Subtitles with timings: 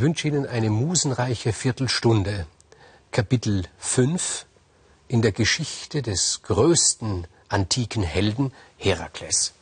[0.00, 2.46] wünsche Ihnen eine musenreiche Viertelstunde.
[3.10, 4.46] Kapitel 5
[5.08, 9.52] in der Geschichte des größten antiken Helden Herakles.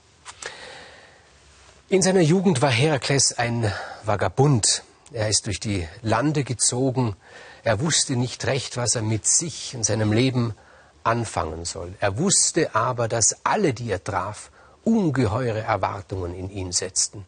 [1.88, 3.72] In seiner Jugend war Herakles ein
[4.04, 4.84] Vagabund.
[5.12, 7.16] Er ist durch die Lande gezogen.
[7.64, 10.54] Er wusste nicht recht, was er mit sich in seinem Leben
[11.02, 11.94] anfangen soll.
[11.98, 14.52] Er wusste aber, dass alle, die er traf,
[14.84, 17.26] ungeheure Erwartungen in ihn setzten.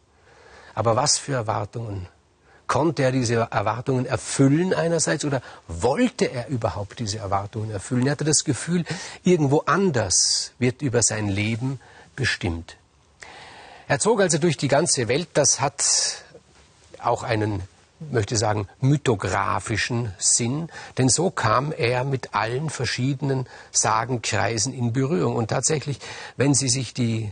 [0.73, 2.07] Aber was für Erwartungen?
[2.67, 8.07] Konnte er diese Erwartungen erfüllen einerseits oder wollte er überhaupt diese Erwartungen erfüllen?
[8.07, 8.85] Er hatte das Gefühl,
[9.23, 11.79] irgendwo anders wird über sein Leben
[12.15, 12.77] bestimmt.
[13.87, 15.27] Er zog also durch die ganze Welt.
[15.33, 15.83] Das hat
[16.99, 17.61] auch einen,
[17.99, 25.35] möchte sagen, mythografischen Sinn, denn so kam er mit allen verschiedenen Sagenkreisen in Berührung.
[25.35, 25.99] Und tatsächlich,
[26.35, 27.31] wenn Sie sich die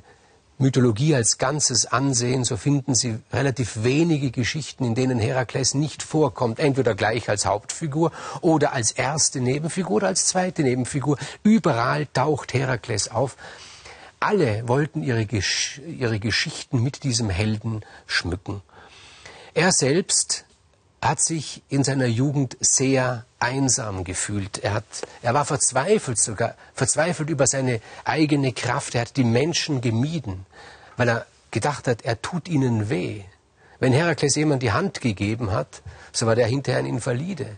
[0.64, 6.58] Mythologie als Ganzes ansehen, so finden Sie relativ wenige Geschichten, in denen Herakles nicht vorkommt,
[6.58, 11.18] entweder gleich als Hauptfigur oder als erste Nebenfigur oder als zweite Nebenfigur.
[11.44, 13.36] Überall taucht Herakles auf.
[14.22, 18.62] Alle wollten ihre, Gesch ihre Geschichten mit diesem Helden schmücken.
[19.54, 20.46] Er selbst
[21.10, 24.60] hat sich in seiner Jugend sehr einsam gefühlt.
[24.60, 24.86] Er, hat,
[25.22, 28.96] er war verzweifelt sogar, verzweifelt über seine eigene Kraft.
[28.96, 30.46] Er hat die Menschen gemieden,
[30.96, 33.22] weil er gedacht hat, er tut ihnen weh.
[33.80, 35.82] Wenn Herakles jemand die Hand gegeben hat,
[36.14, 37.58] so war der hinterher ein Invalide.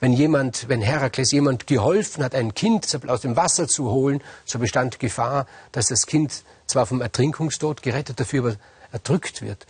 [0.00, 4.58] Wenn jemand, wenn Herakles jemand geholfen hat, ein Kind aus dem Wasser zu holen, so
[4.58, 8.56] bestand Gefahr, dass das Kind zwar vom Ertrinkungstod gerettet, dafür aber
[8.92, 9.66] erdrückt wird.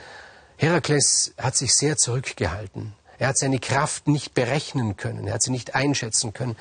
[0.57, 2.95] Herakles hat sich sehr zurückgehalten.
[3.19, 6.57] Er hat seine Kraft nicht berechnen können, er hat sie nicht einschätzen können.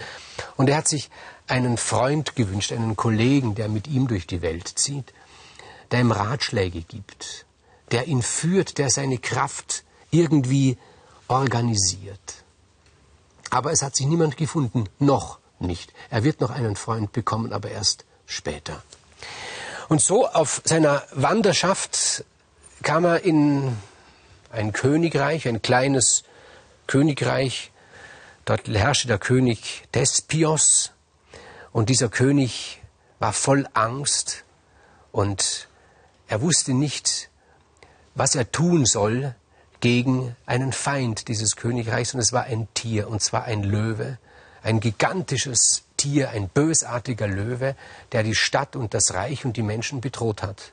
[0.56, 1.10] Und er hat sich
[1.48, 5.14] einen Freund gewünscht, einen Kollegen, der mit ihm durch die Welt zieht,
[5.92, 7.46] der ihm Ratschläge gibt,
[7.92, 10.78] der ihn führt, der seine Kraft irgendwie
[11.28, 12.44] organisiert.
[13.50, 15.94] Aber es hat sich niemand gefunden, noch nicht.
[16.10, 18.84] Er wird noch einen Freund bekommen, aber erst später.
[19.88, 22.26] Und so auf seiner Wanderschaft
[22.82, 23.78] kam er in
[24.52, 26.24] ein Königreich, ein kleines
[26.88, 27.72] Königreich.
[28.46, 30.92] Dort herrschte der König Despios
[31.72, 32.82] und dieser König
[33.20, 34.44] war voll Angst
[35.12, 35.68] und
[36.28, 37.30] er wusste nicht,
[38.14, 39.36] was er tun soll
[39.80, 44.18] gegen einen Feind dieses Königreichs und es war ein Tier und zwar ein Löwe,
[44.64, 47.76] ein gigantisches Tier, ein bösartiger Löwe,
[48.12, 50.72] der die Stadt und das Reich und die Menschen bedroht hat.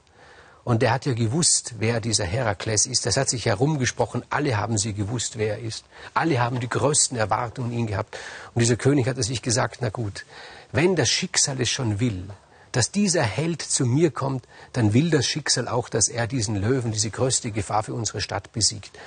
[0.65, 3.05] Und er hat ja gewusst, wer dieser Herakles ist.
[3.05, 4.23] Das hat sich herumgesprochen.
[4.31, 5.85] Alle haben sie gewusst, wer er ist.
[6.15, 8.17] Alle haben die größten Erwartungen in ihn gehabt.
[8.55, 10.25] Und dieser König hat sich gesagt, na gut,
[10.71, 12.29] wenn das Schicksal es schon will,
[12.71, 16.93] dass dieser Held zu mir kommt, dann will das Schicksal auch, dass er diesen Löwen,
[16.93, 18.99] diese größte Gefahr für unsere Stadt besiegt.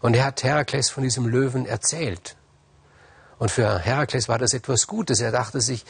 [0.00, 2.36] Und er hat Herakles von diesem Löwen erzählt.
[3.38, 5.20] Und für Herakles war das etwas Gutes.
[5.20, 5.84] Er dachte sich,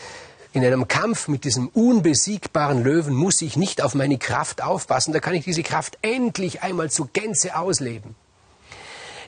[0.53, 5.21] in einem Kampf mit diesem unbesiegbaren Löwen muss ich nicht auf meine Kraft aufpassen, da
[5.21, 8.17] kann ich diese Kraft endlich einmal zur Gänze ausleben.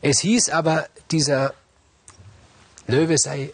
[0.01, 1.55] Es hieß aber, dieser
[2.89, 3.53] Löwe sei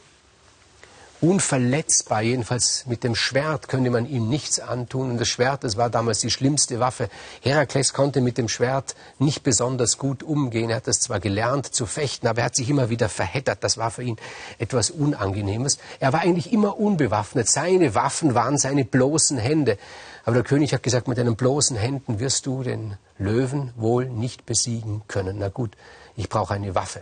[1.21, 5.11] unverletzbar, jedenfalls mit dem Schwert könnte man ihm nichts antun.
[5.11, 7.09] Und das Schwert, das war damals die schlimmste Waffe.
[7.43, 10.71] Herakles konnte mit dem Schwert nicht besonders gut umgehen.
[10.71, 13.65] Er hat das zwar gelernt zu fechten, aber er hat sich immer wieder verheddert.
[13.65, 14.17] Das war für ihn
[14.59, 15.79] etwas Unangenehmes.
[16.01, 17.49] Er war eigentlich immer unbewaffnet.
[17.49, 19.79] Seine Waffen waren seine bloßen Hände.
[20.25, 24.47] Aber der König hat gesagt, mit deinen bloßen Händen wirst du den Löwen wohl nicht
[24.47, 25.39] besiegen können.
[25.39, 25.73] Na gut,
[26.17, 27.01] ich brauche eine Waffe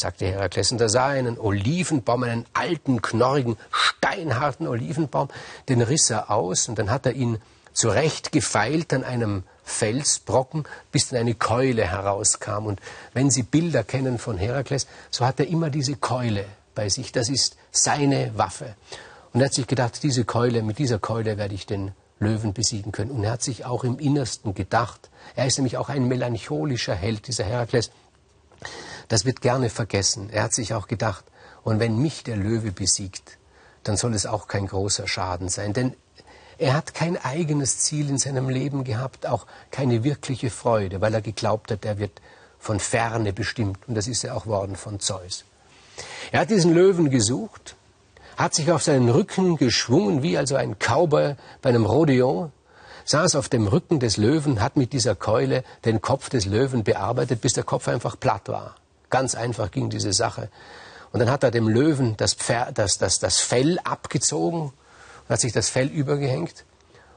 [0.00, 0.72] sagte Herakles.
[0.72, 5.28] Und da sah er einen Olivenbaum, einen alten, knorrigen, steinharten Olivenbaum.
[5.68, 7.38] Den riss er aus und dann hat er ihn
[7.72, 12.66] zurecht gefeilt an einem Felsbrocken, bis dann eine Keule herauskam.
[12.66, 12.80] Und
[13.12, 16.44] wenn Sie Bilder kennen von Herakles, so hat er immer diese Keule
[16.74, 17.12] bei sich.
[17.12, 18.74] Das ist seine Waffe.
[19.32, 22.92] Und er hat sich gedacht, diese Keule, mit dieser Keule werde ich den Löwen besiegen
[22.92, 23.10] können.
[23.10, 27.28] Und er hat sich auch im Innersten gedacht, er ist nämlich auch ein melancholischer Held,
[27.28, 27.90] dieser Herakles,
[29.08, 30.30] das wird gerne vergessen.
[30.30, 31.24] Er hat sich auch gedacht,
[31.64, 33.38] und wenn mich der Löwe besiegt,
[33.82, 35.72] dann soll es auch kein großer Schaden sein.
[35.72, 35.94] Denn
[36.58, 41.20] er hat kein eigenes Ziel in seinem Leben gehabt, auch keine wirkliche Freude, weil er
[41.20, 42.20] geglaubt hat, er wird
[42.58, 43.78] von ferne bestimmt.
[43.86, 45.44] Und das ist er auch worden von Zeus.
[46.32, 47.76] Er hat diesen Löwen gesucht,
[48.36, 52.50] hat sich auf seinen Rücken geschwungen, wie also ein Cowboy bei einem Rodeo,
[53.04, 57.40] saß auf dem Rücken des Löwen, hat mit dieser Keule den Kopf des Löwen bearbeitet,
[57.40, 58.76] bis der Kopf einfach platt war.
[59.10, 60.50] Ganz einfach ging diese Sache.
[61.12, 65.40] Und dann hat er dem Löwen das, Pferd, das, das, das Fell abgezogen und hat
[65.40, 66.64] sich das Fell übergehängt.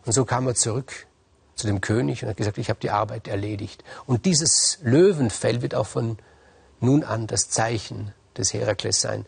[0.06, 1.08] Und so kam er zurück
[1.56, 3.84] zu dem König und hat gesagt, ich habe die Arbeit erledigt.
[4.06, 6.18] Und dieses Löwenfell wird auch von
[6.80, 9.26] nun an das Zeichen des Herakles sein.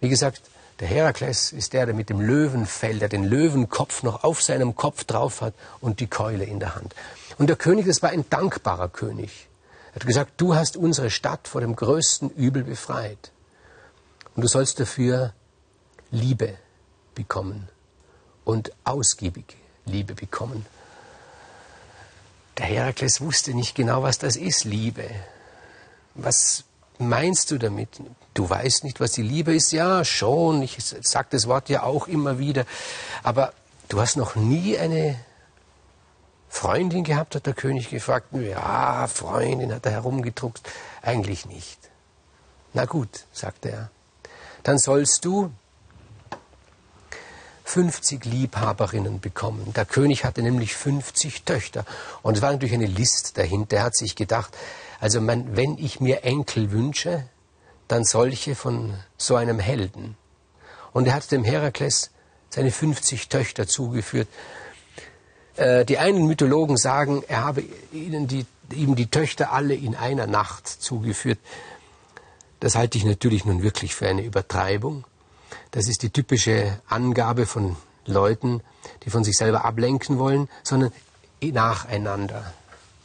[0.00, 0.42] Wie gesagt,
[0.80, 5.04] der Herakles ist der, der mit dem Löwenfell, der den Löwenkopf noch auf seinem Kopf
[5.04, 6.94] drauf hat und die Keule in der Hand.
[7.38, 9.45] Und der König, das war ein dankbarer König.
[9.96, 13.32] Er hat gesagt, du hast unsere Stadt vor dem größten Übel befreit.
[14.34, 15.32] Und du sollst dafür
[16.10, 16.58] Liebe
[17.14, 17.70] bekommen
[18.44, 19.56] und ausgiebig
[19.86, 20.66] Liebe bekommen.
[22.58, 25.08] Der Herakles wusste nicht genau, was das ist, Liebe.
[26.14, 26.64] Was
[26.98, 27.88] meinst du damit?
[28.34, 29.72] Du weißt nicht, was die Liebe ist?
[29.72, 30.60] Ja, schon.
[30.60, 32.66] Ich sage das Wort ja auch immer wieder.
[33.22, 33.54] Aber
[33.88, 35.18] du hast noch nie eine
[36.56, 38.28] Freundin gehabt, hat der König gefragt.
[38.32, 40.62] Ja, Freundin, hat er herumgedruckt.
[41.02, 41.78] Eigentlich nicht.
[42.72, 43.90] Na gut, sagte er.
[44.62, 45.52] Dann sollst du
[47.64, 49.74] 50 Liebhaberinnen bekommen.
[49.74, 51.84] Der König hatte nämlich 50 Töchter.
[52.22, 53.76] Und es war natürlich eine List dahinter.
[53.76, 54.56] Er hat sich gedacht,
[54.98, 57.28] also man, wenn ich mir Enkel wünsche,
[57.86, 60.16] dann solche von so einem Helden.
[60.94, 62.12] Und er hat dem Herakles
[62.48, 64.28] seine 50 Töchter zugeführt.
[65.56, 70.26] Äh, die einen Mythologen sagen, er habe ihnen die, ihm die Töchter alle in einer
[70.26, 71.38] Nacht zugeführt.
[72.60, 75.04] Das halte ich natürlich nun wirklich für eine Übertreibung.
[75.70, 77.76] Das ist die typische Angabe von
[78.06, 78.62] Leuten,
[79.04, 80.92] die von sich selber ablenken wollen, sondern
[81.42, 82.52] nacheinander.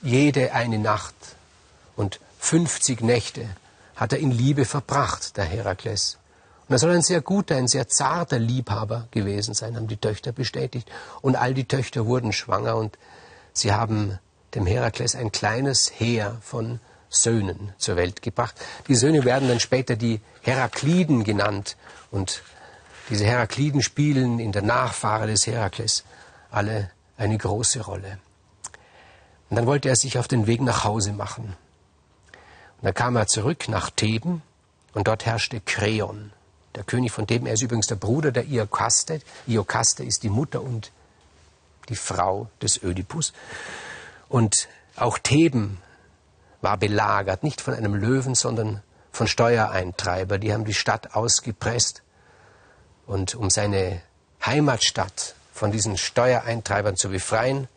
[0.01, 1.15] Jede eine Nacht
[1.95, 3.45] und 50 Nächte
[3.95, 6.17] hat er in Liebe verbracht, der Herakles.
[6.71, 10.31] Und er soll ein sehr guter, ein sehr zarter Liebhaber gewesen sein, haben die Töchter
[10.31, 10.89] bestätigt.
[11.19, 12.97] Und all die Töchter wurden schwanger und
[13.51, 14.19] sie haben
[14.55, 16.79] dem Herakles ein kleines Heer von
[17.09, 18.55] Söhnen zur Welt gebracht.
[18.87, 21.75] Die Söhne werden dann später die Herakliden genannt
[22.09, 22.41] und
[23.09, 26.05] diese Herakliden spielen in der Nachfahre des Herakles
[26.51, 28.17] alle eine große Rolle.
[29.49, 31.57] Und dann wollte er sich auf den Weg nach Hause machen.
[32.77, 34.41] Und dann kam er zurück nach Theben
[34.93, 36.31] und dort herrschte Kreon,
[36.75, 37.45] der König von Theben.
[37.45, 39.21] Er ist übrigens der Bruder der Iokaste.
[39.47, 40.91] Iokaste ist die Mutter und
[41.89, 43.33] die Frau des Ödipus.
[44.29, 45.81] Und auch Theben
[46.61, 48.81] war belagert, nicht von einem Löwen, sondern
[49.11, 50.37] von Steuereintreiber.
[50.37, 52.03] Die haben die Stadt ausgepresst.
[53.05, 54.01] Und um seine
[54.45, 57.67] Heimatstadt von diesen Steuereintreibern zu befreien,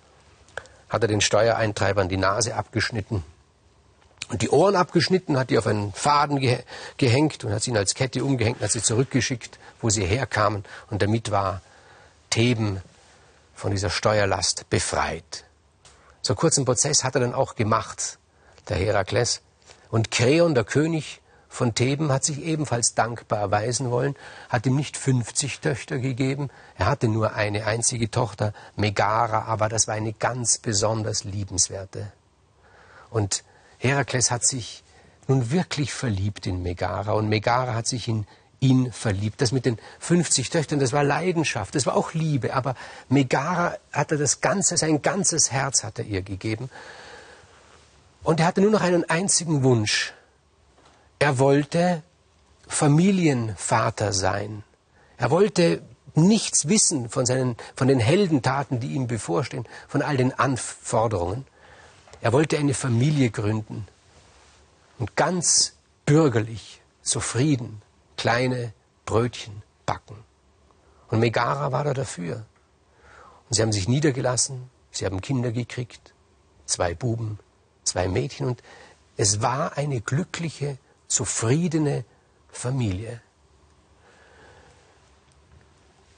[0.88, 3.25] hat er den Steuereintreibern die Nase abgeschnitten
[4.29, 6.61] und die Ohren abgeschnitten, hat die auf einen Faden ge
[6.97, 10.65] gehängt und hat sie ihn als Kette umgehängt, hat sie zurückgeschickt, wo sie herkamen.
[10.91, 11.61] Und damit war
[12.31, 12.81] Theben
[13.55, 15.44] von dieser Steuerlast befreit.
[16.23, 18.19] So kurzen Prozess hat er dann auch gemacht
[18.69, 19.43] der Herakles.
[19.91, 24.17] Und Kreon, der König von Theben, hat sich ebenfalls dankbar erweisen wollen,
[24.49, 29.87] hat ihm nicht 50 Töchter gegeben, er hatte nur eine einzige Tochter, Megara, aber das
[29.87, 32.11] war eine ganz besonders liebenswerte.
[33.11, 33.44] Und
[33.79, 34.82] Herakles hat sich
[35.26, 38.26] nun wirklich verliebt in Megara und Megara hat sich in
[38.61, 39.41] ihn verliebt.
[39.41, 42.75] Das mit den 50 Töchtern, das war Leidenschaft, das war auch Liebe, aber
[43.08, 46.70] Megara hatte das ganze, sein ganzes Herz hat er ihr gegeben.
[48.22, 50.15] Und er hatte nur noch einen einzigen Wunsch.
[51.19, 52.03] Er wollte
[52.67, 54.65] Familienvater sein.
[55.19, 55.82] Er wollte
[56.15, 61.46] nichts wissen von, seinen, von den Heldentaten, die ihm bevorstehen, von all den Anforderungen.
[62.25, 63.87] Er wollte eine Familie gründen
[64.99, 65.75] und ganz
[66.07, 67.83] bürgerlich, zufrieden,
[68.17, 68.73] kleine
[69.05, 70.17] Brötchen backen.
[71.09, 72.47] Und Megara war da dafür.
[73.47, 76.15] Und sie haben sich niedergelassen, sie haben Kinder gekriegt,
[76.65, 77.39] zwei Buben,
[77.83, 78.63] zwei Mädchen und
[79.19, 80.79] es war eine glückliche,
[81.09, 82.07] zufriedene
[82.51, 83.21] Familie.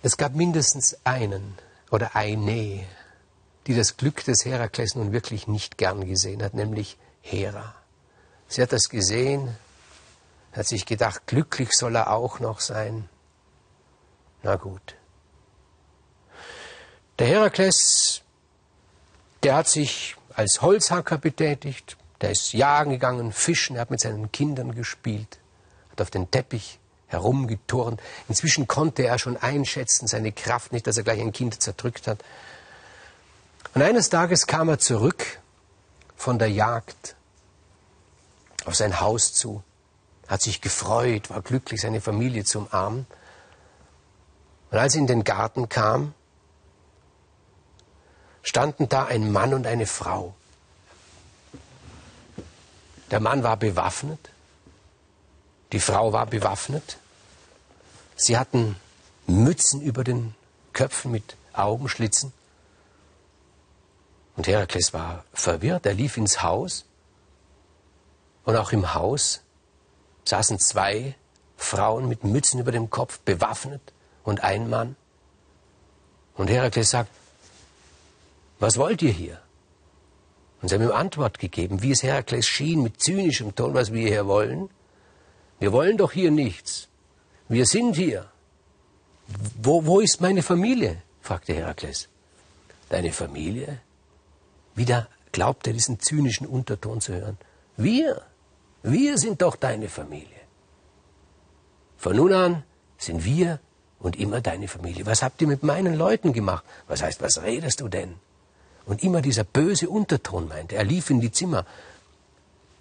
[0.05, 1.59] Es gab mindestens einen
[1.91, 2.87] oder eine,
[3.67, 7.75] die das Glück des Herakles nun wirklich nicht gern gesehen hat, nämlich Hera.
[8.49, 9.57] Sie hat das gesehen,
[10.53, 13.09] hat sich gedacht, glücklich soll er auch noch sein.
[14.43, 14.95] Na gut.
[17.19, 18.23] Der Herakles,
[19.43, 24.31] der hat sich als Holzhacker betätigt, der ist jagen gegangen, fischen, er hat mit seinen
[24.33, 25.39] Kindern gespielt,
[25.91, 28.01] hat auf den Teppich herumgeturnt.
[28.29, 32.23] Inzwischen konnte er schon einschätzen, seine Kraft, nicht, dass er gleich ein Kind zerdrückt hat.
[33.77, 35.39] Und eines Tages kam er zurück
[36.17, 37.15] von der Jagd
[38.65, 39.63] auf sein Haus zu,
[40.29, 43.07] hat sich gefreut, war glücklich, seine Familie zu umarmen.
[44.71, 46.15] Und als er in den Garten kam,
[48.43, 50.35] standen da ein Mann und eine Frau.
[53.11, 54.31] Der Mann war bewaffnet,
[55.73, 56.97] die Frau war bewaffnet.
[58.17, 58.77] Sie hatten
[59.27, 60.35] Mützen über den
[60.73, 62.33] Köpfen mit Augenschlitzen.
[64.37, 66.85] Und Herakles war verwirrt, er lief ins Haus
[68.45, 69.43] und auch im Haus
[70.25, 71.15] saßen zwei
[71.57, 73.81] Frauen mit Mützen über dem Kopf, bewaffnet,
[74.25, 74.97] und ein Mann.
[76.37, 77.11] Und Herakles sagt,
[78.59, 79.41] was wollt ihr hier?
[80.61, 84.09] Und sie haben ihm Antwort gegeben, wie es Herakles schien, mit zynischem Ton, was wir
[84.09, 84.69] hier wollen.
[85.61, 86.89] Wir wollen doch hier nichts.
[87.49, 88.31] Wir sind hier.
[89.63, 91.03] Wo, wo ist meine Familie?
[91.21, 92.09] fragte Herakles.
[92.89, 93.81] Deine Familie?
[94.77, 97.39] Wieder glaubt er diesen zynischen Unterton zu hören.
[97.77, 98.23] Wir,
[98.83, 100.41] wir sind doch deine Familie.
[101.97, 102.63] Von nun an
[102.99, 103.59] sind wir
[103.99, 105.07] und immer deine Familie.
[105.07, 106.65] Was habt ihr mit meinen Leuten gemacht?
[106.87, 108.15] Was heißt, was redest du denn?
[108.85, 110.77] Und immer dieser böse Unterton meinte.
[110.77, 111.67] Er lief in die Zimmer.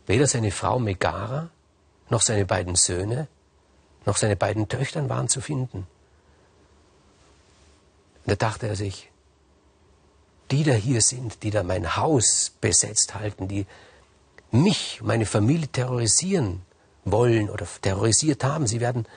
[0.05, 1.49] Weder seine Frau Megara,
[2.09, 3.27] noch seine beiden Söhne,
[4.05, 5.87] noch seine beiden Töchtern waren zu finden.
[8.25, 9.09] da dachte er sich,
[10.51, 13.65] die da hier sind, die da mein Haus besetzt halten, die
[14.51, 16.61] mich, meine Familie terrorisieren
[17.03, 19.07] wollen oder terrorisiert haben, sie werden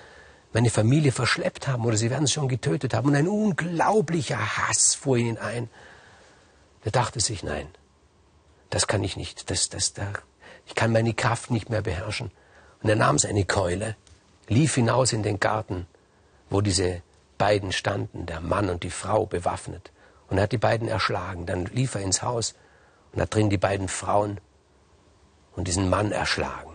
[0.52, 3.08] meine Familie verschleppt haben oder sie werden sie schon getötet haben.
[3.08, 5.68] Und ein unglaublicher Hass fuhr in ihn ein.
[6.84, 7.68] Er dachte sich, nein,
[8.70, 10.12] das kann ich nicht, das, das, da,
[10.66, 12.30] ich kann meine Kraft nicht mehr beherrschen.
[12.82, 13.96] Und er nahm seine Keule,
[14.48, 15.86] lief hinaus in den Garten,
[16.50, 17.02] wo diese
[17.36, 19.90] beiden standen, der Mann und die Frau bewaffnet,
[20.28, 21.46] und hat die beiden erschlagen.
[21.46, 22.54] Dann lief er ins Haus
[23.12, 24.40] und hat drin die beiden Frauen
[25.56, 26.72] und diesen Mann erschlagen.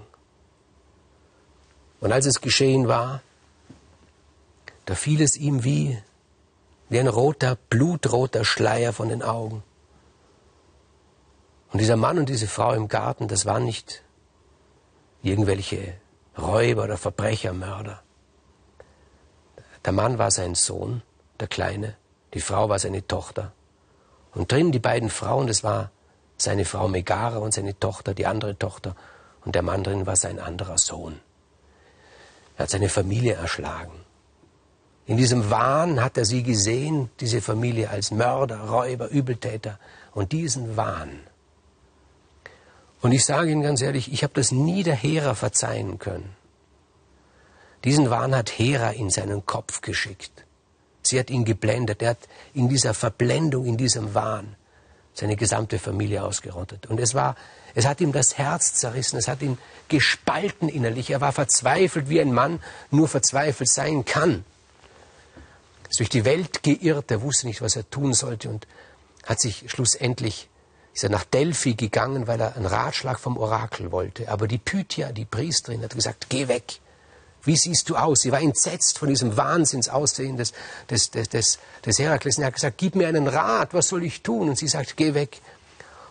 [1.99, 3.21] Und als es geschehen war,
[4.85, 5.97] da fiel es ihm wie,
[6.89, 9.63] wie ein roter, blutroter Schleier von den Augen.
[11.71, 14.03] Und dieser Mann und diese Frau im Garten, das waren nicht
[15.21, 15.95] irgendwelche
[16.37, 18.03] Räuber oder Verbrechermörder.
[19.85, 21.01] Der Mann war sein Sohn,
[21.39, 21.95] der Kleine,
[22.33, 23.51] die Frau war seine Tochter.
[24.33, 25.91] Und drin die beiden Frauen, das war
[26.37, 28.95] seine Frau Megara und seine Tochter, die andere Tochter.
[29.45, 31.19] Und der Mann drin war sein anderer Sohn.
[32.57, 33.93] Er hat seine Familie erschlagen.
[35.05, 39.79] In diesem Wahn hat er sie gesehen, diese Familie als Mörder, Räuber, Übeltäter.
[40.13, 41.19] Und diesen Wahn.
[43.01, 46.35] Und ich sage Ihnen ganz ehrlich, ich habe das nie der Hera verzeihen können.
[47.83, 50.45] Diesen Wahn hat Hera in seinen Kopf geschickt.
[51.03, 52.01] Sie hat ihn geblendet.
[52.01, 54.55] Er hat in dieser Verblendung, in diesem Wahn
[55.13, 56.87] seine gesamte Familie ausgerottet.
[56.87, 57.35] Und es war,
[57.75, 59.57] es hat ihm das Herz zerrissen, es hat ihn
[59.87, 61.11] gespalten innerlich.
[61.11, 64.43] Er war verzweifelt, wie ein Mann nur verzweifelt sein kann
[65.93, 68.65] ist durch die Welt geirrt, er wusste nicht, was er tun sollte und
[69.27, 70.49] hat sich schlussendlich
[70.91, 74.29] ist er nach Delphi gegangen, weil er einen Ratschlag vom Orakel wollte.
[74.29, 76.79] Aber die Pythia, die Priesterin, hat gesagt, geh weg.
[77.45, 78.21] Wie siehst du aus?
[78.21, 80.53] Sie war entsetzt von diesem Wahnsinnsaussehen des,
[80.89, 82.37] des, des, des, des Herakles.
[82.37, 84.49] Und er hat gesagt, gib mir einen Rat, was soll ich tun?
[84.49, 85.41] Und sie sagt, geh weg.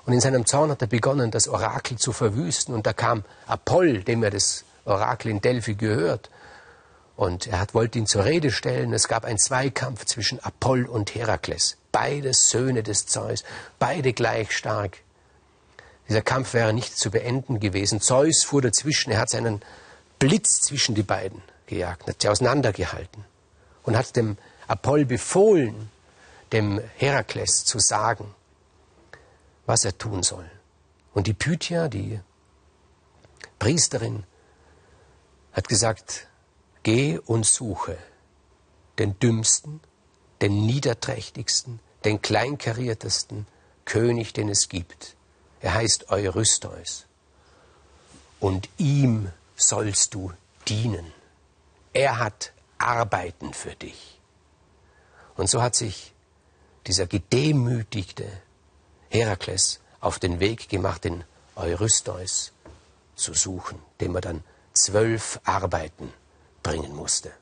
[0.04, 2.74] Und in seinem Zorn hat er begonnen, das Orakel zu verwüsten.
[2.74, 6.28] Und da kam Apoll, dem er das Orakel in Delphi gehört,
[7.14, 8.92] und er hat, wollte ihn zur Rede stellen.
[8.92, 11.76] Es gab einen Zweikampf zwischen Apoll und Herakles.
[11.92, 13.44] Beide Söhne des Zeus,
[13.78, 14.98] beide gleich stark.
[16.08, 18.00] Dieser Kampf wäre nicht zu beenden gewesen.
[18.00, 19.62] Zeus fuhr dazwischen, er hat seinen
[20.22, 23.24] Blitz zwischen die beiden gejagt, hat sie auseinandergehalten
[23.82, 24.38] und hat dem
[24.68, 25.90] Apoll befohlen,
[26.52, 28.32] dem Herakles zu sagen,
[29.66, 30.48] was er tun soll.
[31.12, 32.20] Und die Pythia, die
[33.58, 34.22] Priesterin,
[35.54, 36.28] hat gesagt,
[36.84, 37.98] Geh und suche
[39.00, 39.80] den dümmsten,
[40.40, 43.48] den niederträchtigsten, den kleinkariertesten
[43.84, 45.16] König, den es gibt.
[45.60, 47.06] Er heißt Eurystheus.
[48.38, 49.32] Und ihm
[49.68, 50.32] sollst du
[50.68, 51.12] dienen.
[51.92, 54.20] Er hat Arbeiten für dich.
[55.36, 56.14] Und so hat sich
[56.86, 58.26] dieser gedemütigte
[59.10, 62.52] Herakles auf den Weg gemacht, den Eurystheus
[63.14, 66.12] zu suchen, dem er dann zwölf Arbeiten
[66.62, 67.32] bringen musste.